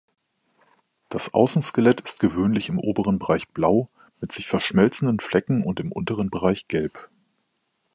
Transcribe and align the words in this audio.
Das 1.09 1.31
Außenskelett 1.31 2.01
ist 2.01 2.19
gewöhnlich 2.19 2.69
im 2.69 2.79
oberen 2.79 3.19
Bereich 3.19 3.47
blau, 3.49 3.87
mit 4.19 4.31
sich 4.31 4.47
verschmelzenden 4.47 5.19
Flecken, 5.19 5.63
und 5.63 5.79
im 5.79 5.91
unteren 5.91 6.31
Bereich 6.31 6.67
gelb. 6.67 7.11